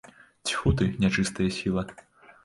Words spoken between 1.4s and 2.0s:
сіла!